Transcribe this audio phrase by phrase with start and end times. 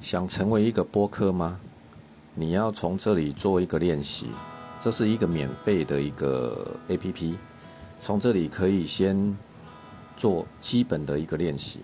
[0.00, 1.58] 想成为一个播客吗？
[2.34, 4.26] 你要从这里做一个练习
[4.80, 7.34] 这是一个免费的一个 app
[7.98, 9.36] 从这里可以先
[10.16, 11.80] 做基本的一个练习。